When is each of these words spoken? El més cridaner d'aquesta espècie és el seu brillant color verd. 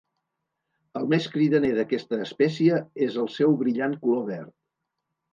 El 0.99 1.03
més 1.09 1.25
cridaner 1.35 1.69
d'aquesta 1.79 2.17
espècie 2.23 2.79
és 3.09 3.19
el 3.25 3.29
seu 3.35 3.53
brillant 3.59 3.93
color 4.07 4.25
verd. 4.31 4.51